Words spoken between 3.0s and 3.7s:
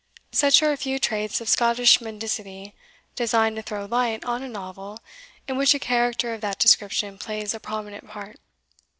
designed to